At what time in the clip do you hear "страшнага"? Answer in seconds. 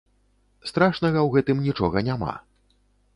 0.69-1.19